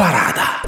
Paráda. 0.00 0.64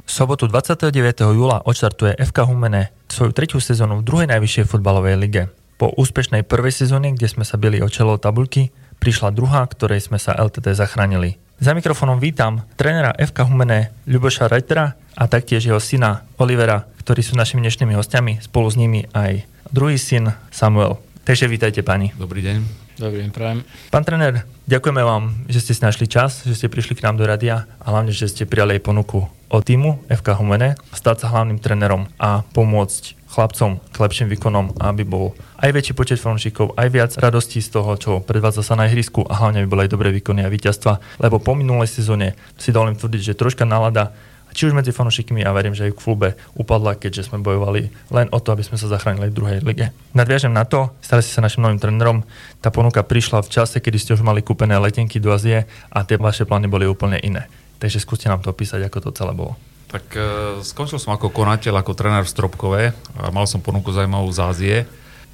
V 0.00 0.10
sobotu 0.10 0.48
29. 0.48 0.88
júla 1.28 1.60
odštartuje 1.60 2.16
FK 2.16 2.48
Humene 2.48 2.88
svoju 3.12 3.36
tretiu 3.36 3.60
sezónu 3.60 4.00
v 4.00 4.06
druhej 4.08 4.26
najvyššej 4.32 4.64
futbalovej 4.64 5.20
lige. 5.20 5.42
Po 5.76 5.92
úspešnej 5.92 6.48
prvej 6.48 6.72
sezóne, 6.72 7.12
kde 7.12 7.28
sme 7.28 7.44
sa 7.44 7.60
bili 7.60 7.84
o 7.84 7.88
čelo 7.92 8.16
tabulky, 8.16 8.72
prišla 8.96 9.28
druhá, 9.36 9.68
ktorej 9.68 10.08
sme 10.08 10.16
sa 10.16 10.40
LTT 10.40 10.72
zachránili. 10.72 11.36
Za 11.60 11.76
mikrofónom 11.76 12.16
vítam 12.16 12.64
trénera 12.80 13.12
FK 13.12 13.44
Humene 13.44 13.92
Ľuboša 14.08 14.48
Reitera 14.48 14.96
a 15.12 15.24
taktiež 15.28 15.68
jeho 15.68 15.80
syna 15.80 16.24
Olivera, 16.40 16.88
ktorí 17.04 17.20
sú 17.20 17.36
našimi 17.36 17.60
dnešnými 17.60 17.92
hostiami, 17.92 18.40
spolu 18.40 18.72
s 18.72 18.80
nimi 18.80 19.04
aj 19.12 19.44
druhý 19.68 20.00
syn 20.00 20.32
Samuel. 20.48 20.96
Takže 21.28 21.44
vítajte 21.44 21.84
pani. 21.84 22.16
Dobrý 22.16 22.40
deň. 22.40 22.85
Dobrý 22.96 23.28
deň, 23.28 23.32
prajem. 23.36 23.60
Pán 23.92 24.08
tréner, 24.08 24.48
ďakujeme 24.64 25.04
vám, 25.04 25.44
že 25.52 25.60
ste 25.60 25.76
si 25.76 25.84
našli 25.84 26.08
čas, 26.08 26.40
že 26.48 26.56
ste 26.56 26.72
prišli 26.72 26.96
k 26.96 27.04
nám 27.04 27.20
do 27.20 27.28
radia 27.28 27.68
a 27.76 27.92
hlavne, 27.92 28.08
že 28.08 28.24
ste 28.24 28.48
prijali 28.48 28.80
aj 28.80 28.88
ponuku 28.88 29.28
od 29.52 29.60
týmu 29.60 30.00
FK 30.08 30.40
Humene, 30.40 30.80
stať 30.96 31.28
sa 31.28 31.36
hlavným 31.36 31.60
trénerom 31.60 32.08
a 32.16 32.40
pomôcť 32.56 33.28
chlapcom 33.28 33.84
k 33.92 33.96
lepším 34.00 34.32
výkonom, 34.32 34.80
aby 34.80 35.04
bol 35.04 35.36
aj 35.60 35.76
väčší 35.76 35.92
počet 35.92 36.24
fanúšikov, 36.24 36.72
aj 36.72 36.88
viac 36.88 37.12
radostí 37.20 37.60
z 37.60 37.68
toho, 37.68 38.00
čo 38.00 38.24
predvádza 38.24 38.64
sa 38.64 38.80
na 38.80 38.88
ihrisku 38.88 39.28
a 39.28 39.44
hlavne 39.44 39.68
by 39.68 39.68
boli 39.68 39.82
aj 39.84 39.92
dobré 39.92 40.08
výkony 40.16 40.40
a 40.40 40.48
víťazstva, 40.48 41.20
lebo 41.20 41.36
po 41.36 41.52
minulej 41.52 41.92
sezóne 42.00 42.32
si 42.56 42.72
dovolím 42.72 42.96
tvrdiť, 42.96 43.20
že 43.20 43.36
troška 43.36 43.68
nálada 43.68 44.16
či 44.56 44.64
už 44.64 44.72
medzi 44.72 44.88
fanúšikmi 44.88 45.44
a 45.44 45.52
verím, 45.52 45.76
že 45.76 45.92
aj 45.92 45.92
v 45.92 46.00
klube 46.00 46.28
upadla, 46.56 46.96
keďže 46.96 47.28
sme 47.28 47.44
bojovali 47.44 47.92
len 48.08 48.26
o 48.32 48.40
to, 48.40 48.56
aby 48.56 48.64
sme 48.64 48.80
sa 48.80 48.88
zachránili 48.88 49.28
v 49.28 49.36
druhej 49.36 49.58
lige. 49.60 49.92
Nadviažem 50.16 50.48
na 50.48 50.64
to, 50.64 50.96
stali 51.04 51.20
ste 51.20 51.36
sa 51.36 51.44
našim 51.44 51.60
novým 51.60 51.76
trénerom, 51.76 52.24
tá 52.64 52.72
ponuka 52.72 53.04
prišla 53.04 53.44
v 53.44 53.52
čase, 53.52 53.84
kedy 53.84 54.00
ste 54.00 54.14
už 54.16 54.24
mali 54.24 54.40
kúpené 54.40 54.80
letenky 54.80 55.20
do 55.20 55.28
Azie 55.28 55.68
a 55.92 56.08
tie 56.08 56.16
vaše 56.16 56.48
plány 56.48 56.72
boli 56.72 56.88
úplne 56.88 57.20
iné. 57.20 57.44
Takže 57.76 58.00
skúste 58.00 58.32
nám 58.32 58.40
to 58.40 58.48
opísať, 58.48 58.80
ako 58.88 59.04
to 59.04 59.10
celé 59.12 59.36
bolo. 59.36 59.52
Tak 59.92 60.04
e, 60.16 60.20
skončil 60.64 60.96
som 60.96 61.12
ako 61.12 61.28
konateľ, 61.28 61.84
ako 61.84 61.92
tréner 61.92 62.24
v 62.24 62.32
Stropkové 62.32 62.82
a 63.20 63.28
mal 63.28 63.44
som 63.44 63.60
ponuku 63.60 63.92
zaujímavú 63.92 64.32
z 64.32 64.40
Ázie. 64.40 64.76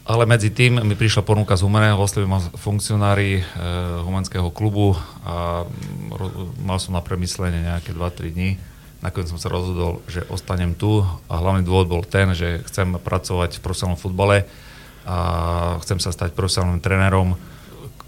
Ale 0.02 0.26
medzi 0.26 0.50
tým 0.50 0.82
mi 0.82 0.98
prišla 0.98 1.22
ponuka 1.22 1.54
z 1.54 1.62
Humeného, 1.62 1.94
oslovili 1.94 2.26
ma 2.26 2.42
funkcionári 2.42 3.38
e, 3.38 3.42
Humenského 4.02 4.50
klubu 4.50 4.98
a 5.22 5.62
ro, 6.10 6.50
mal 6.58 6.82
som 6.82 6.98
na 6.98 6.98
premyslenie 6.98 7.70
nejaké 7.70 7.94
2-3 7.94 8.34
dní 8.34 8.50
nakoniec 9.02 9.28
som 9.28 9.36
sa 9.42 9.50
rozhodol, 9.50 10.00
že 10.06 10.22
ostanem 10.30 10.78
tu 10.78 11.02
a 11.26 11.34
hlavný 11.42 11.66
dôvod 11.66 11.90
bol 11.90 12.02
ten, 12.06 12.32
že 12.32 12.62
chcem 12.70 12.94
pracovať 12.96 13.58
v 13.58 13.64
profesionálnom 13.66 13.98
futbale 13.98 14.46
a 15.02 15.16
chcem 15.82 15.98
sa 15.98 16.14
stať 16.14 16.38
profesionálnym 16.38 16.78
trénerom. 16.78 17.34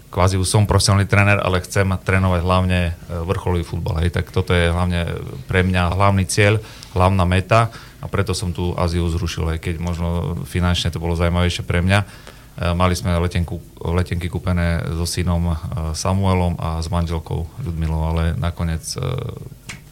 Kvázi 0.07 0.39
už 0.39 0.47
som 0.47 0.63
profesionálny 0.63 1.11
tréner, 1.11 1.43
ale 1.43 1.59
chcem 1.59 1.91
trénovať 1.91 2.39
hlavne 2.39 2.79
e, 2.87 2.91
vrcholový 3.27 3.67
futbal. 3.67 3.99
Hej. 3.99 4.15
Tak 4.15 4.31
toto 4.31 4.55
je 4.55 4.71
hlavne 4.71 5.19
pre 5.51 5.59
mňa 5.67 5.91
hlavný 5.91 6.23
cieľ, 6.23 6.63
hlavná 6.95 7.27
meta 7.27 7.67
a 7.99 8.07
preto 8.07 8.31
som 8.31 8.55
tu 8.55 8.71
Aziu 8.79 9.03
zrušil, 9.11 9.51
aj 9.51 9.59
keď 9.59 9.75
možno 9.83 10.39
finančne 10.47 10.87
to 10.95 11.03
bolo 11.03 11.19
zaujímavejšie 11.19 11.67
pre 11.67 11.83
mňa. 11.83 11.99
E, 11.99 12.05
mali 12.71 12.95
sme 12.95 13.11
letenku, 13.19 13.59
letenky 13.83 14.31
kúpené 14.31 14.87
so 14.95 15.03
synom 15.03 15.51
e, 15.51 15.55
Samuelom 15.91 16.55
a 16.63 16.79
s 16.79 16.87
manželkou 16.87 17.43
Ľudmilou, 17.59 18.15
ale 18.15 18.23
nakoniec 18.39 18.95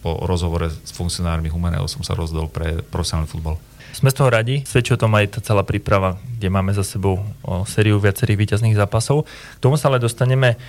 po 0.04 0.20
rozhovore 0.28 0.68
s 0.68 0.92
funkcionármi 0.92 1.48
Humeného 1.48 1.88
som 1.88 2.04
sa 2.04 2.12
rozdol 2.12 2.52
pre 2.52 2.84
profesionálny 2.84 3.32
futbal. 3.32 3.56
Sme 3.96 4.12
z 4.12 4.20
toho 4.20 4.30
radi, 4.34 4.68
svedčí 4.68 4.92
o 4.92 5.00
tom 5.00 5.16
aj 5.16 5.38
tá 5.38 5.40
celá 5.40 5.64
príprava, 5.64 6.20
kde 6.36 6.52
máme 6.52 6.76
za 6.76 6.84
sebou 6.84 7.24
sériu 7.70 8.02
viacerých 8.04 8.42
výťazných 8.42 8.76
zápasov. 8.76 9.24
K 9.30 9.64
tomu 9.64 9.80
sa 9.80 9.88
ale 9.88 10.04
dostaneme. 10.04 10.60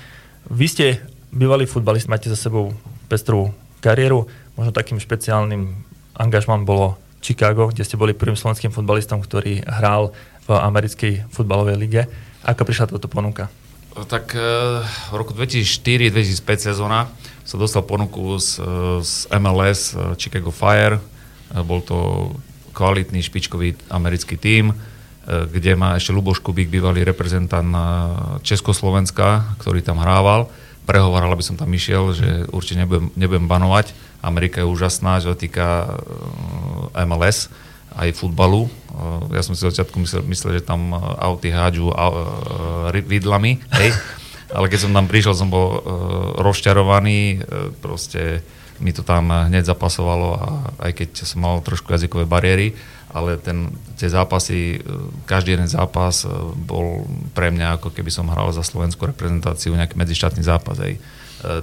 Vy 0.47 0.67
ste 0.71 0.87
bývalý 1.35 1.67
futbalist, 1.67 2.07
máte 2.07 2.29
za 2.31 2.37
sebou 2.37 2.77
pestrú 3.11 3.51
kariéru, 3.81 4.29
možno 4.55 4.77
takým 4.77 5.01
špeciálnym 5.01 5.73
angažman 6.15 6.69
bolo 6.69 7.01
Chicago, 7.25 7.73
kde 7.73 7.83
ste 7.83 7.97
boli 7.97 8.13
prvým 8.13 8.37
slovenským 8.37 8.71
futbalistom, 8.71 9.25
ktorý 9.25 9.65
hral 9.65 10.13
v 10.45 10.51
americkej 10.53 11.25
futbalovej 11.33 11.81
lige. 11.81 12.03
Ako 12.45 12.69
prišla 12.69 12.93
táto 12.93 13.09
ponuka? 13.09 13.49
Tak 13.95 14.35
eh, 14.35 14.83
v 14.83 15.15
roku 15.15 15.31
2004-2005 15.39 16.75
sezóna 16.75 17.07
som 17.47 17.63
dostal 17.63 17.87
ponuku 17.87 18.43
z, 18.43 18.59
z 19.07 19.31
MLS 19.39 19.95
eh, 19.95 20.19
Chicago 20.19 20.51
Fire. 20.51 20.99
Bol 21.55 21.87
to 21.87 22.31
kvalitný 22.75 23.23
špičkový 23.23 23.79
americký 23.87 24.35
tím, 24.35 24.75
kde 25.23 25.79
má 25.79 25.95
ešte 25.95 26.11
Luboš 26.11 26.43
Kubík, 26.43 26.67
bývalý 26.67 27.07
reprezentant 27.07 27.71
Československa, 28.43 29.55
ktorý 29.63 29.79
tam 29.79 30.03
hrával. 30.03 30.51
Prehovaral, 30.83 31.31
aby 31.31 31.47
som 31.47 31.55
tam 31.55 31.71
išiel, 31.71 32.11
že 32.11 32.51
určite 32.51 32.83
nebudem, 32.83 33.15
nebudem 33.15 33.47
banovať. 33.47 33.95
Amerika 34.27 34.59
je 34.59 34.67
úžasná, 34.67 35.23
čo 35.23 35.39
týka 35.39 35.95
MLS 37.07 37.55
aj 37.95 38.19
futbalu. 38.19 38.67
Ja 39.31 39.47
som 39.47 39.55
si 39.55 39.63
začiatku 39.63 39.95
myslel, 40.03 40.23
myslel, 40.27 40.51
že 40.59 40.67
tam 40.67 40.91
auty 40.99 41.55
hádžu 41.55 41.95
vidlami, 42.93 43.63
hej. 43.81 43.91
ale 44.57 44.67
keď 44.69 44.89
som 44.89 44.93
tam 44.93 45.07
prišiel, 45.09 45.35
som 45.37 45.49
bol 45.49 45.69
uh, 45.69 45.81
rozčarovaný, 46.43 47.41
uh, 47.41 47.71
proste 47.81 48.45
mi 48.83 48.91
to 48.91 49.07
tam 49.07 49.31
hneď 49.31 49.71
zapasovalo 49.71 50.29
a 50.35 50.49
aj 50.91 50.93
keď 50.99 51.09
som 51.23 51.47
mal 51.47 51.63
trošku 51.63 51.95
jazykové 51.95 52.27
bariéry, 52.27 52.75
ale 53.15 53.39
ten, 53.39 53.71
tie 53.95 54.11
zápasy, 54.11 54.83
e, 54.83 54.91
každý 55.31 55.55
jeden 55.55 55.71
zápas 55.71 56.27
bol 56.59 57.07
pre 57.31 57.55
mňa 57.55 57.79
ako 57.79 57.95
keby 57.95 58.11
som 58.11 58.27
hral 58.27 58.51
za 58.51 58.67
slovenskú 58.67 59.07
reprezentáciu 59.07 59.79
nejaký 59.79 59.95
medzištátny 59.95 60.43
zápas. 60.43 60.83
Aj. 60.83 60.99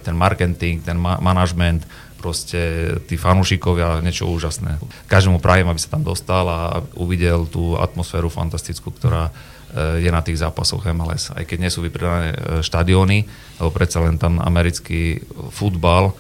Ten 0.07 0.15
marketing, 0.15 0.79
ten 0.79 0.95
ma- 0.95 1.19
manažment, 1.19 1.83
proste 2.21 2.93
tí 3.09 3.17
fanúšikovia, 3.17 4.05
niečo 4.05 4.29
úžasné. 4.29 4.77
Každému 5.09 5.41
prajem, 5.41 5.65
aby 5.65 5.81
sa 5.81 5.97
tam 5.97 6.05
dostal 6.05 6.45
a 6.45 6.85
uvidel 6.95 7.49
tú 7.49 7.75
atmosféru 7.75 8.29
fantastickú, 8.29 8.93
ktorá 8.93 9.33
je 9.75 10.09
na 10.11 10.19
tých 10.19 10.43
zápasoch 10.43 10.83
MLS. 10.91 11.31
Aj 11.31 11.47
keď 11.47 11.57
nie 11.63 11.71
sú 11.71 11.79
vypredané 11.79 12.35
e, 12.35 12.37
štadióny, 12.59 13.19
lebo 13.59 13.71
predsa 13.71 14.03
len 14.03 14.19
tam 14.19 14.43
americký 14.43 15.23
futbal, 15.51 16.11
e, 16.11 16.13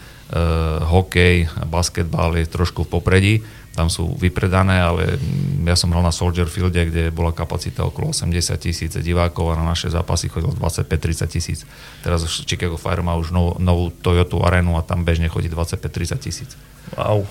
hokej, 0.87 1.51
basketbal 1.67 2.39
je 2.39 2.47
trošku 2.47 2.87
v 2.87 2.91
popredí, 2.95 3.35
tam 3.71 3.87
sú 3.87 4.19
vypredané, 4.19 4.83
ale 4.83 5.15
ja 5.63 5.79
som 5.79 5.87
hral 5.95 6.03
na 6.03 6.11
Soldier 6.11 6.47
Fielde, 6.51 6.91
kde 6.91 7.03
bola 7.07 7.31
kapacita 7.31 7.87
okolo 7.87 8.11
80 8.11 8.59
tisíc 8.59 8.91
divákov 8.99 9.55
a 9.55 9.59
na 9.59 9.63
naše 9.63 9.87
zápasy 9.87 10.27
chodilo 10.27 10.51
25-30 10.51 11.31
tisíc. 11.31 11.59
Teraz 12.03 12.27
Chicago 12.43 12.75
Fire 12.75 12.99
má 12.99 13.15
už 13.15 13.31
novú, 13.31 13.55
novú 13.63 13.87
Toyota 14.03 14.35
arenu 14.43 14.75
a 14.75 14.83
tam 14.83 15.07
bežne 15.07 15.31
chodí 15.31 15.47
25-30 15.47 16.19
tisíc. 16.19 16.51
Wow 16.99 17.23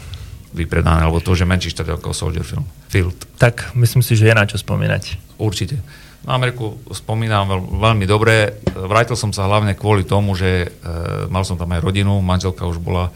vypredané, 0.50 1.06
alebo 1.06 1.22
to, 1.22 1.34
že 1.38 1.46
menší 1.46 1.70
štadión 1.70 2.02
ako 2.02 2.10
Soldier 2.10 2.42
Field. 2.90 3.14
Tak 3.38 3.74
myslím 3.78 4.02
si, 4.02 4.18
že 4.18 4.26
je 4.26 4.34
na 4.34 4.46
čo 4.46 4.58
spomínať. 4.58 5.38
Určite. 5.38 5.78
Na 6.26 6.36
Ameriku 6.36 6.76
spomínam 6.92 7.48
veľ, 7.48 7.60
veľmi 7.80 8.04
dobre. 8.04 8.60
Vrátil 8.76 9.16
som 9.16 9.32
sa 9.32 9.48
hlavne 9.48 9.72
kvôli 9.72 10.04
tomu, 10.04 10.36
že 10.36 10.68
e, 10.68 10.90
mal 11.32 11.46
som 11.48 11.56
tam 11.56 11.70
aj 11.72 11.80
rodinu, 11.80 12.20
manželka 12.20 12.68
už 12.68 12.76
bola, 12.82 13.08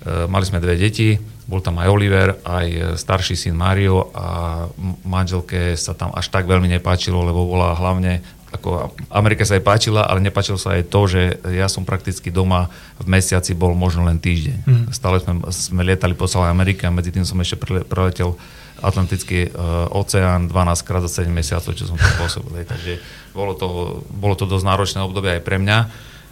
e, 0.00 0.24
mali 0.24 0.46
sme 0.48 0.62
dve 0.62 0.78
deti, 0.78 1.20
bol 1.50 1.58
tam 1.58 1.82
aj 1.82 1.88
Oliver, 1.90 2.38
aj 2.46 2.94
starší 2.94 3.34
syn 3.34 3.58
Mario 3.58 4.14
a 4.14 4.64
manželke 5.02 5.74
sa 5.74 5.98
tam 5.98 6.14
až 6.14 6.30
tak 6.30 6.46
veľmi 6.46 6.70
nepáčilo, 6.78 7.26
lebo 7.26 7.42
bola 7.50 7.74
hlavne 7.74 8.22
ako 8.50 8.90
Amerika 9.14 9.46
sa 9.46 9.54
jej 9.54 9.62
páčila, 9.62 10.10
ale 10.10 10.18
nepáčilo 10.18 10.58
sa 10.58 10.74
aj 10.74 10.90
to, 10.90 11.00
že 11.06 11.22
ja 11.54 11.70
som 11.70 11.86
prakticky 11.86 12.34
doma 12.34 12.66
v 12.98 13.06
mesiaci 13.06 13.54
bol 13.54 13.78
možno 13.78 14.02
len 14.02 14.18
týždeň. 14.18 14.58
Mm. 14.66 14.84
Stále 14.90 15.22
sme, 15.22 15.46
sme 15.54 15.82
lietali 15.86 16.18
po 16.18 16.26
celej 16.26 16.50
Amerike 16.50 16.82
a 16.82 16.90
medzi 16.90 17.14
tým 17.14 17.22
som 17.22 17.38
ešte 17.38 17.62
preletel 17.86 18.34
Atlantický 18.80 19.52
uh, 19.52 19.86
oceán 19.92 20.48
12 20.50 20.88
krát 20.88 21.04
za 21.06 21.22
7 21.22 21.30
mesiacov, 21.30 21.76
čo 21.76 21.84
som 21.86 22.00
tam 22.00 22.10
pôsobil. 22.18 22.64
Takže 22.66 22.98
bolo 23.36 23.54
to, 23.54 23.68
bolo 24.08 24.34
to 24.34 24.50
dosť 24.50 24.66
náročné 24.66 24.98
obdobie 25.04 25.36
aj 25.38 25.42
pre 25.46 25.60
mňa. 25.60 25.78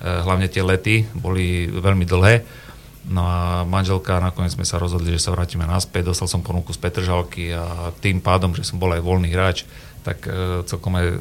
Uh, 0.03 0.25
hlavne 0.27 0.49
tie 0.51 0.65
lety 0.65 1.07
boli 1.15 1.71
veľmi 1.71 2.09
dlhé. 2.09 2.43
No 3.09 3.25
a 3.25 3.65
manželka, 3.65 4.21
nakoniec 4.21 4.53
sme 4.53 4.69
sa 4.69 4.77
rozhodli, 4.77 5.17
že 5.17 5.25
sa 5.25 5.33
vrátime 5.33 5.65
naspäť. 5.65 6.13
Dostal 6.13 6.29
som 6.29 6.45
ponuku 6.45 6.77
z 6.77 6.81
Petržalky 6.81 7.57
a 7.57 7.89
tým 8.05 8.21
pádom, 8.21 8.53
že 8.53 8.69
som 8.69 8.77
bol 8.77 8.93
aj 8.93 9.01
voľný 9.01 9.33
hráč, 9.33 9.65
tak 10.05 10.29
uh, 10.29 10.61
celkom 10.69 10.93
aj 10.93 11.07
uh, 11.09 11.17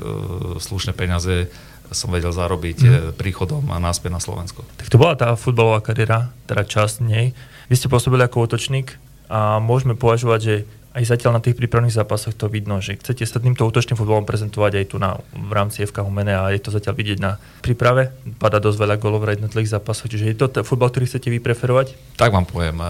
slušné 0.59 0.91
peniaze 0.91 1.47
som 1.87 2.11
vedel 2.11 2.35
zarobiť 2.35 2.77
mm. 2.83 2.91
príchodom 3.15 3.71
a 3.71 3.79
naspäť 3.79 4.11
na 4.11 4.19
Slovensko. 4.19 4.67
Tak 4.75 4.91
to 4.91 4.99
bola 4.99 5.15
tá 5.15 5.39
futbalová 5.39 5.79
kariéra, 5.79 6.35
teda 6.43 6.67
časť 6.67 6.99
nej. 6.99 7.31
Vy 7.71 7.75
ste 7.79 7.87
pôsobili 7.87 8.27
ako 8.27 8.43
útočník 8.43 8.99
a 9.31 9.63
môžeme 9.63 9.95
považovať, 9.95 10.39
že 10.43 10.55
aj 10.97 11.13
zatiaľ 11.13 11.37
na 11.37 11.41
tých 11.45 11.53
prípravných 11.53 11.93
zápasoch 11.93 12.33
to 12.33 12.49
vidno, 12.49 12.81
že 12.81 12.97
chcete 12.97 13.21
sa 13.21 13.37
týmto 13.37 13.69
útočným 13.69 13.93
futbolom 13.93 14.25
prezentovať 14.25 14.81
aj 14.81 14.85
tu 14.89 14.97
na, 14.97 15.21
v 15.37 15.51
rámci 15.53 15.85
FK 15.85 16.01
Humene 16.01 16.33
a 16.33 16.49
je 16.49 16.57
to 16.57 16.73
zatiaľ 16.73 16.97
vidieť 16.97 17.19
na 17.21 17.37
príprave. 17.61 18.09
Pada 18.41 18.57
dosť 18.57 18.81
veľa 18.81 18.95
golov 18.97 19.21
v 19.21 19.37
jednotlivých 19.37 19.77
zápasoch, 19.77 20.09
čiže 20.09 20.33
je 20.33 20.37
to 20.41 20.49
ten 20.49 20.65
futbal, 20.65 20.89
ktorý 20.89 21.05
chcete 21.05 21.29
vy 21.29 21.37
preferovať? 21.37 22.17
Tak 22.17 22.33
vám 22.33 22.49
poviem, 22.49 22.81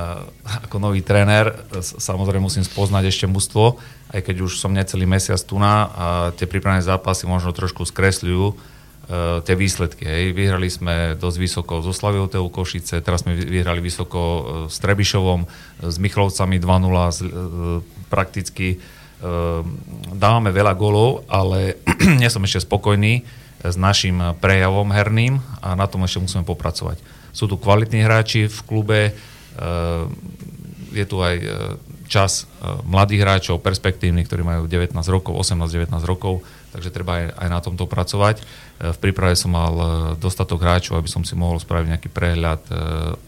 ako 0.63 0.79
nový 0.79 1.03
tréner 1.03 1.51
samozrejme 1.83 2.47
musím 2.47 2.63
spoznať 2.63 3.11
ešte 3.11 3.27
mužstvo, 3.27 3.75
aj 4.15 4.23
keď 4.23 4.47
už 4.47 4.55
som 4.55 4.71
necelý 4.71 5.03
mesiac 5.03 5.43
tu 5.43 5.59
na 5.59 5.91
a 5.91 6.05
tie 6.31 6.47
prípravné 6.47 6.79
zápasy 6.79 7.27
možno 7.27 7.51
trošku 7.51 7.83
skresľujú 7.83 8.76
tie 9.43 9.55
výsledky. 9.55 10.03
Hej. 10.03 10.35
Vyhrali 10.35 10.67
sme 10.67 11.15
dosť 11.15 11.37
vysoko 11.39 11.79
zo 11.79 11.95
Slavioteu 11.95 12.43
Košice, 12.51 12.99
teraz 12.99 13.23
sme 13.23 13.39
vyhrali 13.39 13.79
vysoko 13.79 14.19
s 14.67 14.83
Trebišovom, 14.83 15.47
s 15.79 15.95
Michlovcami 15.95 16.59
2-0, 16.59 17.15
z, 17.15 17.19
prakticky 18.11 18.83
dávame 20.13 20.53
veľa 20.53 20.73
golov, 20.77 21.25
ale 21.31 21.79
nie 22.21 22.29
som 22.29 22.43
ešte 22.43 22.67
spokojný 22.67 23.23
s 23.63 23.75
našim 23.79 24.37
prejavom 24.37 24.93
herným 24.93 25.41
a 25.63 25.73
na 25.73 25.89
tom 25.89 26.05
ešte 26.05 26.21
musíme 26.21 26.45
popracovať. 26.45 27.01
Sú 27.33 27.49
tu 27.49 27.57
kvalitní 27.57 28.05
hráči 28.05 28.45
v 28.45 28.59
klube, 28.67 28.99
je 30.93 31.05
tu 31.09 31.17
aj 31.17 31.35
čas 32.07 32.47
mladých 32.87 33.21
hráčov, 33.23 33.63
perspektívnych, 33.63 34.25
ktorí 34.25 34.41
majú 34.41 34.65
19 34.65 34.95
rokov, 35.11 35.35
18-19 35.43 35.91
rokov, 36.07 36.41
takže 36.77 36.93
treba 36.93 37.17
aj, 37.17 37.25
aj 37.41 37.47
na 37.49 37.59
tomto 37.63 37.89
pracovať. 37.89 38.37
E, 38.37 38.43
v 38.93 38.97
príprave 39.01 39.33
som 39.33 39.49
mal 39.49 39.73
e, 39.73 39.85
dostatok 40.21 40.61
hráčov, 40.61 41.01
aby 41.01 41.09
som 41.09 41.25
si 41.25 41.33
mohol 41.33 41.57
spraviť 41.57 41.87
nejaký 41.89 42.09
prehľad 42.13 42.61
e, 42.67 42.73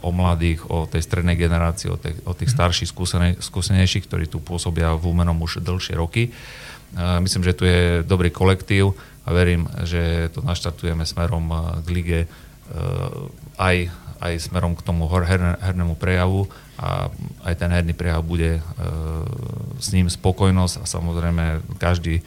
o 0.06 0.10
mladých, 0.14 0.62
o 0.70 0.86
tej 0.86 1.02
strednej 1.02 1.34
generácii, 1.34 1.90
o, 1.90 1.98
tej, 1.98 2.14
o 2.22 2.32
tých 2.36 2.50
starších, 2.52 2.88
skúsenej, 2.88 3.32
skúsenejších, 3.42 4.06
ktorí 4.06 4.30
tu 4.30 4.38
pôsobia 4.38 4.94
v 4.94 5.10
Úmenom 5.10 5.36
už 5.42 5.64
dlhšie 5.66 5.98
roky. 5.98 6.30
Myslím, 7.22 7.46
že 7.46 7.54
tu 7.54 7.62
je 7.70 8.02
dobrý 8.02 8.34
kolektív 8.34 8.98
a 9.22 9.30
verím, 9.30 9.70
že 9.86 10.26
to 10.34 10.42
naštartujeme 10.42 11.06
smerom 11.06 11.46
k 11.86 11.88
lige 11.94 12.20
aj, 13.54 13.86
aj 14.18 14.32
smerom 14.42 14.74
k 14.74 14.82
tomu 14.82 15.06
hernému 15.06 15.94
prejavu 15.94 16.50
a 16.82 17.06
aj 17.40 17.54
ten 17.56 17.72
herný 17.72 17.96
prejav 17.96 18.20
bude 18.20 18.60
s 19.80 19.88
ním 19.96 20.12
spokojnosť 20.12 20.74
a 20.80 20.84
samozrejme 20.84 21.64
každý 21.80 22.20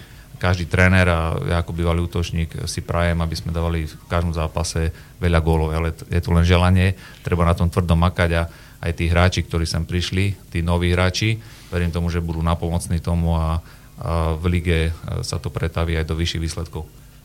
každý 0.43 0.67
tréner 0.67 1.07
a 1.07 1.39
ja 1.47 1.63
ako 1.63 1.71
bývalý 1.71 2.03
útočník 2.03 2.67
si 2.67 2.83
prajem, 2.83 3.15
aby 3.23 3.31
sme 3.31 3.55
dávali 3.55 3.87
v 3.87 3.95
každom 4.11 4.35
zápase 4.35 4.91
veľa 5.23 5.39
gólov, 5.39 5.71
ale 5.71 5.95
je 5.95 6.19
to 6.19 6.35
len 6.35 6.43
želanie, 6.43 6.99
treba 7.23 7.47
na 7.47 7.55
tom 7.55 7.71
tvrdo 7.71 7.95
makať 7.95 8.29
a 8.35 8.43
aj 8.83 8.91
tí 8.91 9.07
hráči, 9.07 9.47
ktorí 9.47 9.63
sem 9.63 9.87
prišli, 9.87 10.35
tí 10.51 10.59
noví 10.59 10.91
hráči, 10.91 11.39
verím 11.71 11.95
tomu, 11.95 12.11
že 12.11 12.19
budú 12.19 12.43
napomocní 12.43 12.99
tomu 12.99 13.39
a, 13.39 13.39
a 13.39 14.35
v 14.35 14.59
lige 14.59 14.79
e, 14.89 14.91
sa 15.23 15.39
to 15.39 15.47
pretaví 15.47 15.95
aj 15.95 16.11
do 16.11 16.19
vyšších 16.19 16.43
výsledkov. 16.43 16.83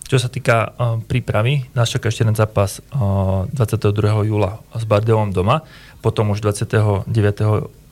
Čo 0.09 0.17
sa 0.17 0.33
týka 0.33 0.73
uh, 0.73 0.97
prípravy, 1.05 1.69
nás 1.77 1.93
čaká 1.93 2.09
ešte 2.09 2.25
jeden 2.25 2.33
zápas 2.33 2.81
uh, 2.97 3.45
22. 3.53 3.93
júla 4.25 4.57
s 4.73 4.89
Bardevom 4.89 5.37
doma, 5.37 5.69
potom 6.01 6.33
už 6.33 6.41
29. 6.41 7.13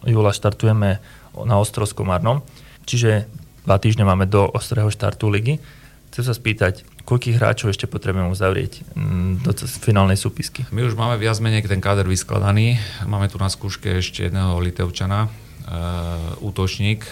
júla 0.09 0.33
štartujeme 0.33 0.97
na 1.37 1.55
Ostrovskom 1.61 2.09
Marnom. 2.09 2.41
Čiže 2.89 3.29
dva 3.69 3.77
týždne 3.77 4.09
máme 4.09 4.25
do 4.25 4.49
ostrého 4.49 4.89
štartu 4.89 5.29
ligy. 5.29 5.61
Chcem 6.09 6.25
sa 6.25 6.33
spýtať, 6.33 6.89
koľkých 7.05 7.37
hráčov 7.37 7.77
ešte 7.77 7.85
potrebujeme 7.85 8.33
uzavrieť 8.33 8.97
mm, 8.97 9.45
do 9.45 9.53
finálnej 9.85 10.17
súpisky? 10.17 10.65
My 10.73 10.89
už 10.89 10.97
máme 10.97 11.21
viac 11.21 11.37
menej 11.45 11.69
ten 11.69 11.85
káder 11.85 12.09
vyskladaný. 12.09 12.81
Máme 13.05 13.29
tu 13.29 13.37
na 13.37 13.53
skúške 13.53 14.01
ešte 14.01 14.25
jedného 14.25 14.57
Litevčana, 14.65 15.29
e, 15.29 15.31
útočník. 16.41 17.05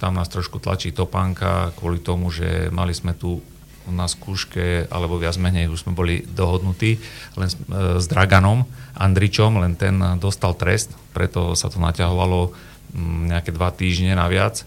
Tam 0.00 0.16
nás 0.16 0.32
trošku 0.32 0.56
tlačí 0.56 0.96
topánka 0.96 1.76
kvôli 1.76 2.00
tomu, 2.00 2.32
že 2.32 2.72
mali 2.72 2.96
sme 2.96 3.12
tu 3.12 3.44
na 3.90 4.10
skúške, 4.10 4.90
alebo 4.90 5.20
viac 5.20 5.38
menej 5.38 5.70
už 5.70 5.86
sme 5.86 5.92
boli 5.94 6.26
dohodnutí 6.26 6.98
len 7.38 7.48
s, 7.48 7.56
e, 7.56 8.02
s 8.02 8.06
Draganom 8.10 8.66
Andričom, 8.96 9.60
len 9.60 9.76
ten 9.76 9.98
dostal 10.18 10.56
trest, 10.56 10.94
preto 11.12 11.54
sa 11.54 11.68
to 11.68 11.78
naťahovalo 11.78 12.50
m, 12.96 13.28
nejaké 13.30 13.52
dva 13.52 13.70
týždne 13.70 14.16
naviac 14.16 14.64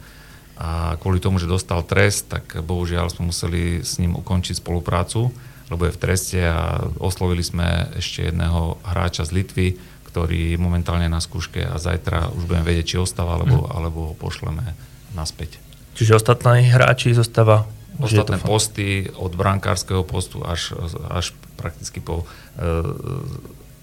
a 0.60 1.00
kvôli 1.00 1.24
tomu, 1.24 1.39
že 1.39 1.48
dostal 1.48 1.80
trest, 1.88 2.27
tak 2.27 2.60
bohužiaľ 2.60 3.07
sme 3.07 3.31
museli 3.31 3.80
s 3.80 3.95
ním 3.95 4.19
ukončiť 4.19 4.60
spoluprácu, 4.60 5.31
lebo 5.71 5.88
je 5.88 5.95
v 5.95 6.01
treste 6.01 6.39
a 6.44 6.83
oslovili 7.00 7.45
sme 7.45 7.95
ešte 7.95 8.27
jedného 8.27 8.75
hráča 8.83 9.24
z 9.24 9.39
Litvy, 9.39 9.68
ktorý 10.12 10.57
momentálne 10.57 11.07
na 11.07 11.21
skúške 11.24 11.63
a 11.63 11.80
zajtra 11.80 12.33
už 12.33 12.50
budeme 12.50 12.66
vedieť, 12.66 12.86
či 12.86 12.98
ostáva, 12.98 13.39
alebo, 13.39 13.63
mm. 13.63 13.71
alebo 13.71 14.00
ho 14.12 14.16
pošleme 14.18 14.75
naspäť. 15.13 15.62
Čiže 15.95 16.19
ostatní 16.19 16.68
hráči 16.68 17.16
zostáva 17.16 17.69
Ostatné 18.00 18.40
posty 18.40 19.12
od 19.19 19.36
brankárskeho 19.36 20.07
postu 20.07 20.40
až, 20.42 20.72
až 21.12 21.36
prakticky 21.60 22.00
po 22.00 22.24
e, 22.24 22.25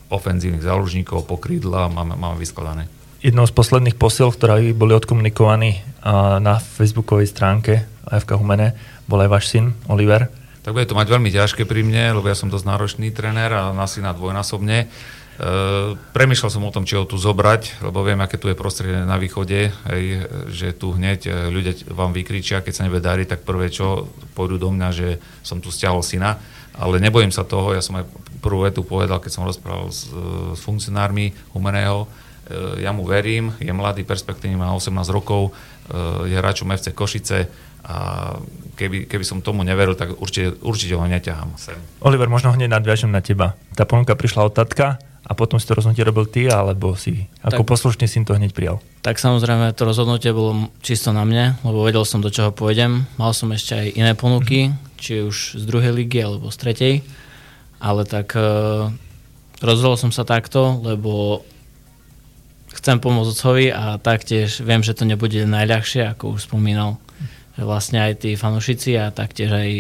ofenzívnych 0.08 0.64
záložníkov, 0.64 1.28
po 1.28 1.36
krídla 1.36 1.92
máme, 1.92 2.16
máme 2.16 2.40
vyskladané 2.40 2.88
jednou 3.26 3.42
z 3.42 3.54
posledných 3.58 3.98
posiel, 3.98 4.30
ktoré 4.30 4.70
boli 4.70 4.94
odkomunikovaní 4.94 5.82
na 6.38 6.62
facebookovej 6.62 7.26
stránke 7.26 7.82
AFK 8.06 8.38
Humene, 8.38 8.78
bol 9.10 9.18
aj 9.18 9.30
váš 9.30 9.44
syn 9.50 9.74
Oliver. 9.90 10.30
Tak 10.62 10.74
bude 10.74 10.86
to 10.86 10.98
mať 10.98 11.10
veľmi 11.10 11.30
ťažké 11.30 11.62
pri 11.66 11.82
mne, 11.82 12.19
lebo 12.19 12.26
ja 12.26 12.38
som 12.38 12.50
dosť 12.50 12.66
náročný 12.66 13.10
tréner 13.14 13.50
a 13.50 13.74
na 13.74 13.86
syna 13.86 14.14
dvojnásobne. 14.14 14.90
E, 15.36 15.94
premýšľal 16.16 16.50
som 16.50 16.64
o 16.64 16.74
tom, 16.74 16.88
či 16.88 16.96
ho 16.96 17.04
tu 17.04 17.20
zobrať, 17.20 17.84
lebo 17.84 18.00
viem, 18.02 18.18
aké 18.20 18.40
tu 18.40 18.48
je 18.48 18.56
prostredie 18.56 19.04
na 19.04 19.20
východe, 19.20 19.70
hej, 19.70 20.04
že 20.48 20.72
tu 20.72 20.96
hneď 20.96 21.20
e, 21.28 21.30
ľudia 21.52 21.72
vám 21.92 22.16
vykričia, 22.16 22.64
keď 22.64 22.72
sa 22.72 22.84
nebude 22.88 23.04
dariť, 23.04 23.36
tak 23.36 23.40
prvé 23.44 23.68
čo, 23.68 24.08
pôjdu 24.32 24.56
do 24.56 24.72
mňa, 24.72 24.88
že 24.92 25.08
som 25.44 25.60
tu 25.60 25.68
stiahol 25.68 26.00
syna. 26.00 26.40
Ale 26.76 27.00
nebojím 27.00 27.32
sa 27.32 27.44
toho, 27.44 27.72
ja 27.72 27.80
som 27.80 27.96
aj 28.00 28.04
prvú 28.44 28.68
vetu 28.68 28.84
povedal, 28.84 29.16
keď 29.16 29.32
som 29.32 29.48
rozprával 29.48 29.88
s, 29.88 30.12
s 30.52 30.60
funkcionármi 30.60 31.32
Humeného, 31.56 32.04
E, 32.46 32.82
ja 32.82 32.94
mu 32.94 33.02
verím, 33.02 33.50
je 33.58 33.74
mladý, 33.74 34.06
perspektívny, 34.06 34.54
má 34.54 34.70
18 34.70 34.94
rokov, 35.10 35.50
e, 35.50 36.30
je 36.30 36.36
hráčom 36.38 36.70
FC 36.70 36.94
Košice 36.94 37.50
a 37.86 37.94
keby, 38.78 39.10
keby 39.10 39.24
som 39.26 39.42
tomu 39.42 39.66
neveril, 39.66 39.98
tak 39.98 40.14
určite, 40.14 40.58
určite 40.62 40.94
ho 40.94 41.02
neťahám 41.06 41.58
sem. 41.58 41.78
Oliver, 42.02 42.30
možno 42.30 42.54
hneď 42.54 42.70
nadviažem 42.70 43.10
na 43.10 43.22
teba. 43.22 43.58
Tá 43.74 43.82
ponuka 43.82 44.14
prišla 44.14 44.46
od 44.46 44.54
tatka 44.54 45.02
a 45.26 45.34
potom 45.34 45.58
si 45.58 45.67
to 45.67 45.75
rozhodnutie 45.75 46.06
robil 46.06 46.31
ty, 46.31 46.46
alebo 46.46 46.94
si 46.94 47.26
ako 47.43 47.67
tak, 47.67 47.70
poslušný 47.75 48.06
syn 48.06 48.23
to 48.23 48.38
hneď 48.38 48.55
prijal? 48.55 48.78
Tak 49.02 49.19
samozrejme, 49.19 49.75
to 49.75 49.82
rozhodnutie 49.82 50.31
bolo 50.31 50.70
čisto 50.87 51.11
na 51.11 51.26
mne, 51.26 51.58
lebo 51.67 51.82
vedel 51.82 52.06
som, 52.06 52.23
do 52.23 52.31
čoho 52.31 52.55
pôjdem. 52.55 53.11
Mal 53.19 53.34
som 53.34 53.50
ešte 53.50 53.75
aj 53.75 53.87
iné 53.99 54.14
ponuky, 54.14 54.70
mm-hmm. 54.70 55.02
či 55.02 55.26
už 55.26 55.58
z 55.58 55.64
druhej 55.67 55.90
ligy, 55.90 56.23
alebo 56.23 56.46
z 56.55 56.56
tretej. 56.62 56.94
Ale 57.82 58.06
tak 58.06 58.38
uh, 58.38 58.94
rozhodol 59.58 59.99
som 59.99 60.14
sa 60.14 60.23
takto, 60.23 60.78
lebo 60.87 61.43
chcem 62.70 63.02
pomôcť 63.02 63.31
otcovi 63.34 63.67
a 63.75 63.99
taktiež 63.99 64.62
viem, 64.62 64.87
že 64.87 64.94
to 64.94 65.02
nebude 65.08 65.43
najľahšie, 65.43 66.14
ako 66.14 66.38
už 66.38 66.46
spomínal, 66.46 67.02
že 67.58 67.67
vlastne 67.67 67.99
aj 67.99 68.22
tí 68.22 68.38
fanúšici 68.38 68.94
a 68.94 69.11
taktiež 69.11 69.50
aj 69.50 69.70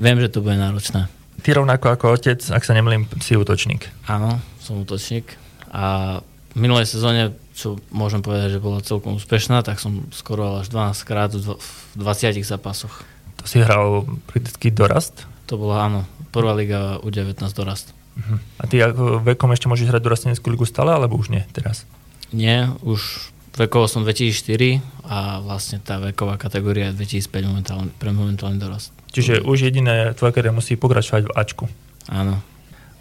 viem, 0.00 0.18
že 0.22 0.32
to 0.32 0.40
bude 0.40 0.56
náročné. 0.56 1.12
Ty 1.44 1.60
rovnako 1.60 1.92
ako 1.92 2.16
otec, 2.16 2.40
ak 2.40 2.64
sa 2.64 2.72
nemýlim, 2.72 3.04
si 3.20 3.36
útočník. 3.36 3.92
Áno, 4.08 4.40
som 4.64 4.80
útočník 4.80 5.36
a 5.68 6.18
v 6.24 6.56
minulej 6.56 6.88
sezóne, 6.88 7.36
čo 7.52 7.76
môžem 7.92 8.24
povedať, 8.24 8.56
že 8.56 8.64
bola 8.64 8.80
celkom 8.80 9.20
úspešná, 9.20 9.60
tak 9.60 9.76
som 9.76 10.08
skoro 10.14 10.64
až 10.64 10.72
12 10.72 11.04
krát 11.04 11.36
v 11.36 11.52
20 12.00 12.40
zápasoch. 12.48 13.04
To 13.42 13.44
si 13.44 13.60
hral 13.60 14.08
prakticky 14.30 14.72
dorast? 14.72 15.28
To 15.52 15.60
bola, 15.60 15.84
áno, 15.84 16.08
prvá 16.32 16.56
liga 16.56 16.96
U19 17.04 17.36
dorast. 17.52 17.92
Uh-huh. 18.16 18.40
A 18.56 18.64
ty 18.64 18.80
ako 18.80 19.20
vekom 19.20 19.52
ešte 19.52 19.68
môžeš 19.68 19.90
hrať 19.90 20.00
dorasteneckú 20.00 20.48
ligu 20.48 20.64
stále, 20.64 20.96
alebo 20.96 21.20
už 21.20 21.28
nie 21.28 21.44
teraz? 21.52 21.84
Nie, 22.32 22.72
už 22.80 23.34
vekovo 23.58 23.84
som 23.84 24.06
2004 24.06 24.80
a 25.04 25.44
vlastne 25.44 25.82
tá 25.82 26.00
veková 26.00 26.40
kategória 26.40 26.94
je 26.94 27.04
2005 27.20 27.50
momentálne, 27.50 27.90
pre 28.00 28.10
momentálny 28.14 28.56
dorast. 28.56 28.94
Čiže 29.14 29.46
už 29.46 29.70
jediné 29.70 30.10
tvoja 30.18 30.34
kariéra 30.34 30.50
musí 30.50 30.74
pokračovať 30.74 31.30
v 31.30 31.34
Ačku. 31.38 31.64
Áno. 32.10 32.42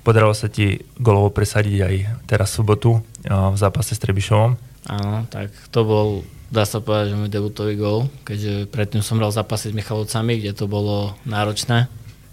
Podarilo 0.05 0.37
sa 0.37 0.45
ti 0.45 0.85
golovo 1.01 1.33
presadiť 1.33 1.77
aj 1.81 1.95
teraz 2.29 2.53
v 2.53 2.57
sobotu 2.61 2.91
v 3.25 3.57
zápase 3.57 3.97
s 3.97 4.03
Trebišovom. 4.03 4.53
Áno, 4.93 5.25
tak 5.31 5.49
to 5.71 5.81
bol, 5.87 6.07
dá 6.51 6.67
sa 6.67 6.83
povedať, 6.83 7.15
že 7.15 7.19
môj 7.19 7.31
debutový 7.31 7.73
gol, 7.79 8.11
keďže 8.27 8.67
predtým 8.67 8.99
som 8.99 9.17
hral 9.17 9.31
zápasy 9.31 9.71
s 9.71 9.77
Michalovcami, 9.79 10.43
kde 10.43 10.53
to 10.53 10.67
bolo 10.67 11.15
náročné, 11.23 11.87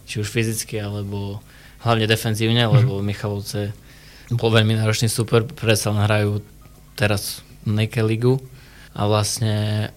či 0.05 0.19
už 0.19 0.29
fyzicky, 0.29 0.83
alebo 0.83 1.39
hlavne 1.87 2.11
defenzívne, 2.11 2.67
lebo 2.67 3.01
Michalovce 3.01 3.71
bol 4.35 4.51
veľmi 4.51 4.77
náročný 4.77 5.07
super, 5.07 5.47
predsa 5.47 5.95
hrajú 5.95 6.43
teraz 6.99 7.47
Nike 7.63 8.03
ligu 8.03 8.43
a 8.99 9.07
vlastne 9.07 9.89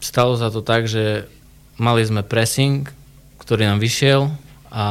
stalo 0.00 0.34
sa 0.40 0.48
to 0.48 0.64
tak, 0.64 0.88
že 0.88 1.28
mali 1.76 2.02
sme 2.08 2.24
pressing, 2.24 2.88
ktorý 3.48 3.64
nám 3.64 3.80
vyšiel 3.80 4.28
a 4.68 4.84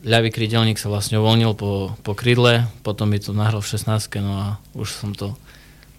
ľavý 0.00 0.32
krydelník 0.32 0.80
sa 0.80 0.88
vlastne 0.88 1.20
uvoľnil 1.20 1.52
po, 1.52 1.92
po 2.00 2.16
krydle, 2.16 2.64
potom 2.80 3.12
mi 3.12 3.20
to 3.20 3.36
nahral 3.36 3.60
v 3.60 3.68
16 3.68 4.00
no 4.24 4.32
a 4.32 4.46
už 4.72 4.88
som 4.96 5.12
to 5.12 5.36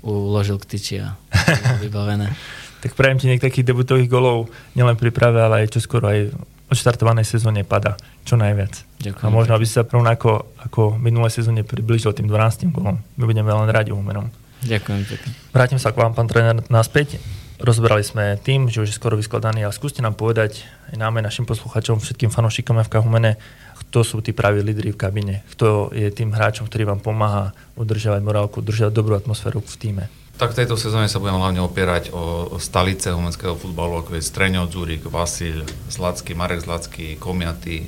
uložil 0.01 0.57
k 0.57 0.65
tyči 0.65 0.95
a 1.05 1.13
vybavené. 1.85 2.33
tak 2.81 2.97
prajem 2.97 3.21
ti 3.21 3.29
nech 3.29 3.37
takých 3.37 3.69
debutových 3.69 4.09
golov 4.09 4.49
nielen 4.73 4.97
pri 4.97 5.13
príprave, 5.13 5.37
ale 5.37 5.61
aj 5.61 5.77
čo 5.77 5.85
skoro 5.85 6.09
aj 6.09 6.33
od 6.69 6.77
štartovanej 6.81 7.29
sezóne 7.29 7.61
pada 7.61 7.93
čo 8.25 8.41
najviac. 8.41 8.73
Ďakujem. 9.05 9.25
A 9.25 9.29
možno, 9.29 9.53
aby 9.53 9.69
si 9.69 9.77
sa 9.77 9.85
rovnako 9.85 10.49
ako 10.65 10.97
minulé 10.97 11.29
sezóne 11.29 11.61
približil 11.61 12.09
tým 12.17 12.25
12 12.25 12.73
golom. 12.73 12.97
My 13.21 13.23
budeme 13.29 13.53
len 13.53 13.69
radi 13.69 13.93
úmenom. 13.93 14.33
Ďakujem 14.65 15.01
pekne. 15.05 15.29
Vrátim 15.53 15.77
sa 15.77 15.93
k 15.93 16.01
vám, 16.01 16.17
pán 16.17 16.25
tréner, 16.25 16.57
naspäť. 16.73 17.21
Rozbrali 17.59 18.07
sme 18.07 18.39
tým, 18.39 18.71
že 18.71 18.79
už 18.79 18.87
je 18.87 18.95
skoro 18.95 19.19
vyskladaný, 19.19 19.67
ale 19.67 19.75
skúste 19.75 19.99
nám 19.99 20.15
povedať 20.15 20.63
aj 20.89 20.95
nám, 20.95 21.19
aj 21.19 21.27
našim 21.27 21.43
posluchačom, 21.43 21.99
všetkým 21.99 22.31
fanúšikom 22.31 22.79
FK 22.87 23.03
Humene, 23.03 23.35
kto 23.83 23.99
sú 24.07 24.17
tí 24.23 24.31
praví 24.31 24.63
lídry 24.63 24.95
v 24.95 24.99
kabine, 24.99 25.35
kto 25.51 25.91
je 25.91 26.07
tým 26.07 26.31
hráčom, 26.31 26.71
ktorý 26.71 26.87
vám 26.87 27.03
pomáha 27.03 27.51
udržovať 27.75 28.23
morálku, 28.23 28.63
udržovať 28.63 28.95
dobrú 28.95 29.19
atmosféru 29.19 29.59
v 29.59 29.75
týme. 29.75 30.03
Tak 30.39 30.55
v 30.55 30.63
tejto 30.63 30.79
sezóne 30.79 31.11
sa 31.11 31.19
budem 31.19 31.35
hlavne 31.35 31.59
opierať 31.59 32.15
o 32.15 32.55
stolice 32.63 33.11
humenského 33.11 33.59
futbalu, 33.59 33.99
ako 33.99 34.15
je 34.15 34.23
Streňo, 34.23 34.71
Zúrik, 34.71 35.03
Vasil, 35.11 35.67
Zlacký, 35.91 36.31
Marek 36.31 36.63
Zlacký, 36.63 37.19
Komiaty, 37.19 37.83
e, 37.83 37.87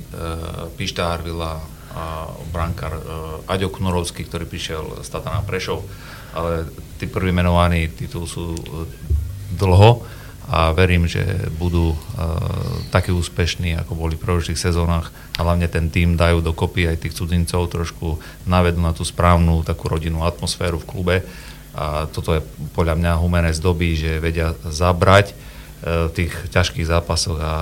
Pišta 0.76 1.16
Harvila 1.16 1.64
a 1.96 2.28
brankár 2.52 3.00
e, 3.00 3.02
Aďo 3.48 3.72
Knurovský, 3.72 4.28
ktorý 4.28 4.52
prišiel 4.52 5.00
z 5.00 5.08
Tatana 5.08 5.48
Prešov. 5.48 5.88
Ale 6.36 6.68
tí 7.00 7.08
prví 7.08 7.32
menovaní 7.32 7.88
titul 7.88 8.28
sú 8.28 8.52
e, 8.52 8.60
dlho 9.56 10.04
a 10.52 10.76
verím, 10.76 11.08
že 11.08 11.24
budú 11.56 11.96
uh, 11.96 11.98
takí 12.92 13.14
úspešní, 13.16 13.78
ako 13.80 13.96
boli 13.96 14.20
v 14.20 14.26
prvých 14.26 14.60
sezónach 14.60 15.14
a 15.40 15.48
hlavne 15.48 15.72
ten 15.72 15.88
tým 15.88 16.20
dajú 16.20 16.44
dokopy 16.44 16.92
aj 16.92 17.08
tých 17.08 17.16
cudzincov, 17.16 17.72
trošku 17.72 18.20
navedú 18.50 18.84
na 18.84 18.92
tú 18.92 19.08
správnu 19.08 19.64
takú 19.64 19.88
rodinnú 19.88 20.28
atmosféru 20.28 20.82
v 20.82 20.90
klube 20.90 21.16
a 21.72 22.04
toto 22.12 22.36
je 22.36 22.44
podľa 22.76 23.00
mňa 23.00 23.12
humené 23.24 23.56
doby, 23.56 23.96
že 23.96 24.20
vedia 24.20 24.52
zabrať 24.68 25.32
uh, 25.32 26.12
v 26.12 26.20
tých 26.20 26.34
ťažkých 26.52 26.90
zápasoch 26.90 27.40
a 27.40 27.54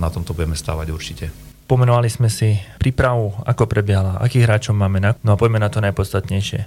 na 0.00 0.08
tomto 0.08 0.32
budeme 0.32 0.56
stávať 0.56 0.96
určite. 0.96 1.26
Pomenovali 1.68 2.10
sme 2.10 2.26
si 2.26 2.58
prípravu, 2.82 3.30
ako 3.46 3.68
prebiehala, 3.68 4.18
akých 4.18 4.42
hráčov 4.48 4.74
máme, 4.74 4.98
na... 4.98 5.14
no 5.22 5.34
a 5.34 5.38
poďme 5.38 5.62
na 5.62 5.70
to 5.70 5.78
najpodstatnejšie. 5.78 6.66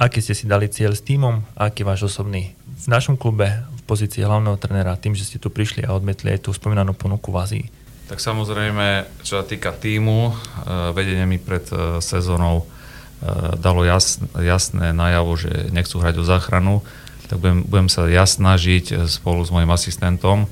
Aký 0.00 0.24
ste 0.24 0.32
si 0.32 0.48
dali 0.48 0.64
cieľ 0.64 0.96
s 0.96 1.04
týmom 1.04 1.44
aký 1.60 1.84
váš 1.84 2.08
osobný 2.08 2.56
v 2.64 2.86
našom 2.88 3.20
klube 3.20 3.52
pozícii 3.90 4.22
hlavného 4.22 4.54
trenera, 4.54 4.94
tým, 4.94 5.18
že 5.18 5.26
ste 5.26 5.42
tu 5.42 5.50
prišli 5.50 5.82
a 5.82 5.90
odmetli 5.90 6.30
aj 6.30 6.46
tú 6.46 6.54
spomínanú 6.54 6.94
ponuku 6.94 7.34
v 7.34 7.38
Ázii? 7.42 7.64
Tak 8.06 8.22
samozrejme, 8.22 9.06
čo 9.26 9.42
sa 9.42 9.44
týka 9.46 9.74
týmu, 9.74 10.30
eh, 10.30 10.34
vedenie 10.94 11.26
mi 11.26 11.42
pred 11.42 11.66
eh, 11.74 11.98
sezónou 11.98 12.62
eh, 12.62 13.58
dalo 13.58 13.82
jasné, 13.82 14.30
jasné 14.38 14.94
najavo, 14.94 15.34
že 15.34 15.74
nechcú 15.74 15.98
hrať 15.98 16.22
o 16.22 16.24
záchranu, 16.26 16.86
tak 17.26 17.42
budem, 17.42 17.66
budem 17.66 17.88
sa 17.90 18.06
ja 18.06 18.22
snažiť 18.26 19.10
spolu 19.10 19.42
s 19.42 19.50
mojim 19.54 19.70
asistentom, 19.70 20.50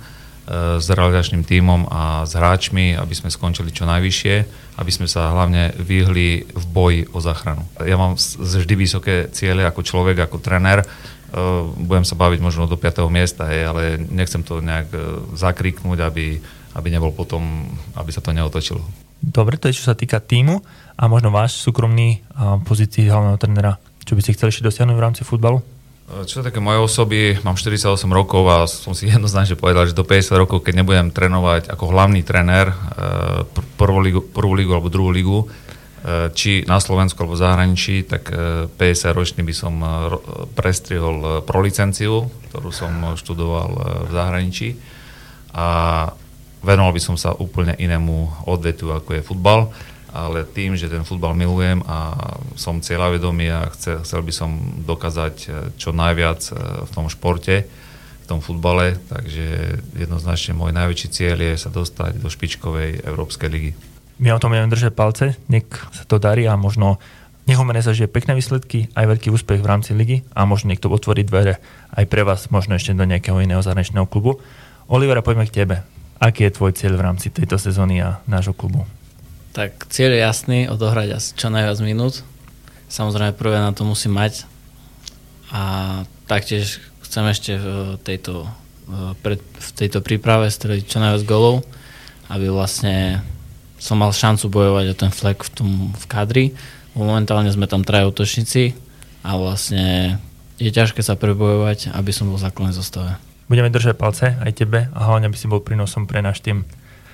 s 0.79 0.89
realizačným 0.89 1.45
tímom 1.45 1.85
a 1.93 2.25
s 2.25 2.33
hráčmi, 2.33 2.97
aby 2.97 3.13
sme 3.13 3.29
skončili 3.29 3.69
čo 3.69 3.85
najvyššie, 3.85 4.35
aby 4.81 4.91
sme 4.95 5.05
sa 5.05 5.29
hlavne 5.29 5.77
vyhli 5.77 6.49
v 6.49 6.65
boji 6.73 7.05
o 7.13 7.21
záchranu. 7.21 7.69
Ja 7.85 8.01
mám 8.01 8.17
vždy 8.17 8.73
vysoké 8.73 9.29
ciele 9.29 9.69
ako 9.69 9.85
človek, 9.85 10.25
ako 10.25 10.41
trenér, 10.41 10.89
budem 11.77 12.05
sa 12.09 12.17
baviť 12.17 12.41
možno 12.41 12.65
do 12.65 12.81
5. 12.81 13.05
miesta, 13.13 13.49
hej, 13.53 13.69
ale 13.69 13.83
nechcem 14.01 14.41
to 14.41 14.65
nejak 14.65 14.89
e, 14.93 15.01
zakriknúť, 15.37 15.99
aby, 16.01 16.41
aby 16.73 16.89
nebol 16.89 17.13
potom, 17.13 17.69
aby 17.97 18.11
sa 18.13 18.25
to 18.25 18.33
neotočilo. 18.33 18.81
Dobre, 19.19 19.61
to 19.61 19.69
je 19.69 19.77
čo 19.77 19.93
sa 19.93 19.99
týka 19.99 20.23
týmu 20.23 20.63
a 20.95 21.03
možno 21.11 21.35
váš 21.35 21.59
súkromný 21.59 22.23
pozícii 22.63 23.11
hlavného 23.11 23.35
trenera. 23.35 23.75
Čo 24.07 24.15
by 24.15 24.23
ste 24.23 24.35
chceli 24.39 24.55
ešte 24.55 24.67
dosiahnuť 24.71 24.95
v 24.95 25.05
rámci 25.05 25.23
futbalu? 25.27 25.59
Čo 26.09 26.41
také 26.41 26.63
moje 26.63 26.81
osoby, 26.81 27.37
mám 27.45 27.59
48 27.59 27.99
rokov 28.09 28.47
a 28.47 28.65
som 28.71 28.95
si 28.95 29.11
jednoznačne 29.13 29.59
povedal, 29.59 29.91
že 29.91 29.99
do 29.99 30.07
50 30.07 30.39
rokov, 30.39 30.63
keď 30.63 30.81
nebudem 30.81 31.11
trénovať 31.11 31.67
ako 31.69 31.85
hlavný 31.91 32.23
tréner 32.23 32.71
prvú 33.75 34.01
ligu, 34.01 34.21
prvú 34.23 34.55
ligu 34.55 34.71
alebo 34.71 34.87
druhú 34.89 35.11
ligu, 35.11 35.39
či 36.31 36.63
na 36.65 36.79
Slovensku 36.79 37.19
alebo 37.19 37.35
v 37.35 37.43
zahraničí, 37.43 38.07
tak 38.07 38.31
50-ročný 38.79 39.43
e, 39.43 39.47
by 39.51 39.55
som 39.55 39.75
e, 39.83 39.89
prestrihol 40.55 41.43
pro 41.43 41.59
licenciu, 41.59 42.31
ktorú 42.51 42.71
som 42.71 42.93
študoval 43.19 43.71
v 44.07 44.11
zahraničí. 44.15 44.69
A 45.59 45.67
venoval 46.63 46.95
by 46.95 47.03
som 47.03 47.17
sa 47.19 47.35
úplne 47.35 47.75
inému 47.75 48.47
odvetu, 48.47 48.95
ako 48.95 49.19
je 49.19 49.27
futbal, 49.27 49.75
ale 50.15 50.47
tým, 50.47 50.79
že 50.79 50.87
ten 50.87 51.03
futbal 51.03 51.35
milujem 51.35 51.83
a 51.85 52.15
som 52.55 52.79
cieľavedomý 52.79 53.47
a 53.51 53.61
chcel 53.75 54.23
by 54.23 54.33
som 54.33 54.51
dokázať 54.87 55.35
čo 55.77 55.91
najviac 55.91 56.41
v 56.87 56.91
tom 56.95 57.11
športe, 57.11 57.67
v 58.23 58.27
tom 58.27 58.41
futbale, 58.41 58.97
takže 59.09 59.79
jednoznačne 59.99 60.57
môj 60.57 60.73
najväčší 60.73 61.09
cieľ 61.11 61.39
je 61.43 61.55
sa 61.59 61.71
dostať 61.73 62.21
do 62.23 62.29
špičkovej 62.29 63.03
Európskej 63.03 63.49
ligy 63.51 63.73
my 64.19 64.35
o 64.35 64.43
tom 64.43 64.51
budeme 64.55 64.71
držať 64.71 64.93
palce, 64.95 65.39
nech 65.47 65.67
sa 65.95 66.03
to 66.07 66.19
darí 66.19 66.47
a 66.51 66.59
možno 66.59 66.99
nech 67.49 67.57
Humene 67.57 67.81
zažije 67.81 68.13
pekné 68.13 68.37
výsledky, 68.37 68.93
aj 68.93 69.09
veľký 69.09 69.33
úspech 69.33 69.65
v 69.65 69.71
rámci 69.71 69.97
ligy 69.97 70.21
a 70.37 70.45
možno 70.45 70.69
niekto 70.69 70.93
otvorí 70.93 71.25
dvere 71.25 71.57
aj 71.97 72.05
pre 72.05 72.21
vás, 72.21 72.53
možno 72.53 72.77
ešte 72.77 72.93
do 72.93 73.09
nejakého 73.09 73.41
iného 73.41 73.65
zahraničného 73.65 74.05
klubu. 74.05 74.37
Olivera, 74.85 75.25
poďme 75.25 75.49
k 75.49 75.65
tebe. 75.65 75.77
Aký 76.21 76.45
je 76.45 76.53
tvoj 76.53 76.77
cieľ 76.77 77.01
v 77.01 77.07
rámci 77.09 77.33
tejto 77.33 77.57
sezóny 77.57 78.05
a 78.05 78.21
nášho 78.29 78.53
klubu? 78.53 78.85
Tak 79.57 79.89
cieľ 79.89 80.13
je 80.13 80.21
jasný, 80.21 80.59
odohrať 80.69 81.09
asi 81.17 81.31
čo 81.41 81.49
najviac 81.49 81.79
minút. 81.81 82.21
Samozrejme 82.93 83.33
prvé 83.33 83.57
na 83.65 83.73
to 83.73 83.89
musím 83.89 84.21
mať 84.21 84.45
a 85.49 85.63
taktiež 86.29 86.85
chcem 87.01 87.25
ešte 87.33 87.57
v 87.57 87.97
tejto, 88.05 88.45
v 88.93 89.69
tejto 89.73 90.05
príprave 90.05 90.53
strediť 90.53 90.85
čo 90.85 91.01
najviac 91.01 91.25
golov, 91.25 91.65
aby 92.29 92.53
vlastne 92.53 93.25
som 93.79 93.99
mal 93.99 94.11
šancu 94.11 94.51
bojovať 94.51 94.87
o 94.93 94.99
ten 94.99 95.11
flek 95.15 95.47
v, 95.47 95.51
tom, 95.55 95.71
v 95.95 96.05
kadri. 96.11 96.47
Momentálne 96.99 97.49
sme 97.55 97.71
tam 97.71 97.87
traja 97.87 98.11
útočníci 98.11 98.75
a 99.23 99.39
vlastne 99.39 100.19
je 100.59 100.71
ťažké 100.75 101.01
sa 101.07 101.15
prebojovať, 101.15 101.95
aby 101.95 102.11
som 102.11 102.27
bol 102.29 102.37
v 102.37 102.45
základnej 102.51 102.75
zostave. 102.75 103.15
Budeme 103.47 103.71
držať 103.71 103.95
palce 103.95 104.35
aj 104.35 104.53
tebe 104.59 104.91
a 104.91 104.99
hlavne, 105.07 105.31
aby 105.31 105.39
si 105.39 105.47
bol 105.47 105.63
prínosom 105.63 106.11
pre 106.11 106.21
náš 106.21 106.43
tým. 106.43 106.67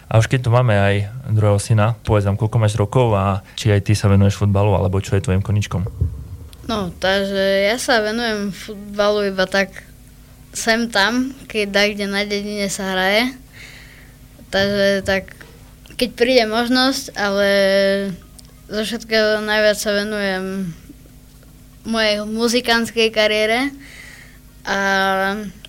A 0.09 0.21
už 0.21 0.29
keď 0.29 0.49
tu 0.49 0.51
máme 0.53 0.73
aj 0.73 0.95
druhého 1.33 1.61
syna, 1.61 1.97
povedz 2.05 2.25
nám, 2.25 2.41
koľko 2.41 2.57
máš 2.61 2.75
rokov 2.81 3.13
a 3.17 3.45
či 3.57 3.73
aj 3.73 3.85
ty 3.85 3.93
sa 3.93 4.09
venuješ 4.09 4.41
futbalu, 4.41 4.77
alebo 4.77 5.01
čo 5.01 5.17
je 5.17 5.25
tvojim 5.25 5.45
koničkom? 5.45 5.85
No, 6.65 6.89
takže 6.97 7.69
ja 7.69 7.77
sa 7.77 8.01
venujem 8.01 8.53
futbalu 8.53 9.29
iba 9.33 9.45
tak 9.45 9.85
sem 10.55 10.89
tam, 10.89 11.35
keď 11.51 11.67
tak, 11.69 11.89
kde 11.99 12.07
na 12.09 12.23
dedine 12.25 12.71
sa 12.73 12.95
hraje. 12.95 13.37
Takže 14.49 15.03
tak 15.03 15.44
keď 15.95 16.11
príde 16.15 16.45
možnosť, 16.51 17.15
ale 17.15 17.49
zo 18.67 18.83
všetkého 18.83 19.45
najviac 19.45 19.79
sa 19.79 19.95
venujem 19.95 20.75
mojej 21.85 22.25
muzikánskej 22.25 23.13
kariére 23.13 23.71
a 24.65 24.79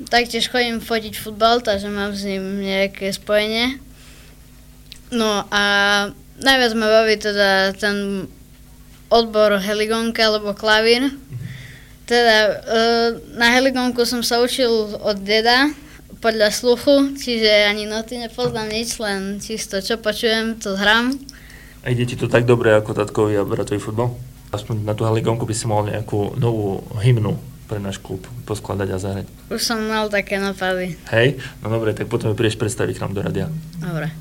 taktiež 0.08 0.48
chodím 0.48 0.80
fotiť 0.80 1.20
futbal, 1.20 1.60
takže 1.60 1.92
mám 1.92 2.16
s 2.16 2.24
ním 2.24 2.64
nejaké 2.64 3.12
spojenie. 3.12 3.84
No 5.12 5.44
a 5.52 5.64
najviac 6.40 6.72
ma 6.80 6.88
baví 6.88 7.20
teda 7.20 7.76
ten 7.76 8.28
odbor 9.12 9.60
heligonka 9.60 10.24
alebo 10.24 10.56
klavír. 10.56 11.12
Teda 12.08 12.36
e, 12.38 12.52
na 13.36 13.52
heligonku 13.52 14.08
som 14.08 14.24
sa 14.24 14.40
učil 14.40 14.96
od 14.96 15.18
deda, 15.28 15.74
podľa 16.20 16.50
sluchu, 16.52 17.16
čiže 17.18 17.70
ani 17.70 17.88
noty 17.88 18.20
nepoznám 18.20 18.70
nič, 18.72 19.00
len 19.00 19.40
čisto 19.40 19.80
čo 19.80 20.00
počujem, 20.00 20.60
to 20.60 20.76
hrám. 20.76 21.16
A 21.86 21.94
ide 21.94 22.10
ti 22.10 22.18
to 22.18 22.26
tak 22.26 22.50
dobre 22.50 22.74
ako 22.74 22.98
tatkovi 22.98 23.38
a 23.38 23.46
bratový 23.46 23.78
futbal? 23.78 24.14
Aspoň 24.50 24.88
na 24.88 24.94
tú 24.98 25.06
haligonku 25.06 25.46
by 25.46 25.56
si 25.56 25.66
mohol 25.70 25.92
nejakú 25.92 26.38
novú 26.40 26.82
hymnu 27.02 27.38
pre 27.66 27.82
náš 27.82 27.98
klub 27.98 28.26
poskladať 28.46 28.88
a 28.94 28.98
zahrať. 29.02 29.26
Už 29.50 29.62
som 29.62 29.82
mal 29.86 30.10
také 30.10 30.38
napady. 30.38 30.98
Hej, 31.10 31.42
no 31.62 31.70
dobre, 31.74 31.98
tak 31.98 32.10
potom 32.10 32.30
mi 32.32 32.38
prídeš 32.38 32.62
predstaviť 32.62 32.98
k 32.98 33.04
nám 33.06 33.14
do 33.14 33.22
radia. 33.26 33.50
Dobre. 33.82 34.14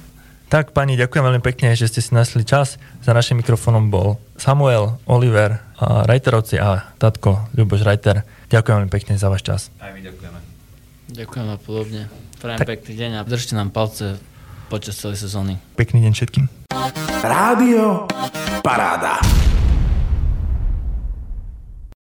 Tak 0.48 0.76
pani, 0.76 0.94
ďakujem 0.94 1.24
veľmi 1.24 1.42
pekne, 1.42 1.72
že 1.74 1.88
ste 1.88 2.04
si 2.04 2.12
našli 2.12 2.44
čas. 2.44 2.76
Za 3.00 3.16
našim 3.16 3.40
mikrofónom 3.40 3.88
bol 3.88 4.20
Samuel, 4.36 5.00
Oliver, 5.08 5.60
a 5.80 6.06
Rajterovci 6.06 6.60
a 6.60 6.94
tatko 7.00 7.50
Ľuboš 7.56 7.82
Rajter. 7.82 8.22
Ďakujem 8.52 8.74
veľmi 8.78 8.92
pekne 8.92 9.18
za 9.18 9.26
váš 9.26 9.42
čas. 9.42 9.60
Aj 9.82 9.90
my 9.90 10.00
ďakujeme. 10.00 10.43
Ďakujem 11.14 11.46
a 11.46 11.58
podobne. 11.62 12.02
Prajem 12.42 12.58
tak. 12.58 12.68
pekný 12.74 12.92
deň 12.98 13.10
a 13.16 13.20
držte 13.22 13.54
nám 13.54 13.70
palce 13.70 14.18
počas 14.66 14.98
celej 14.98 15.22
sezóny. 15.22 15.62
Pekný 15.78 16.02
deň 16.02 16.12
všetkým. 16.12 16.44
Rádio 17.22 18.10
Paráda. 18.66 19.43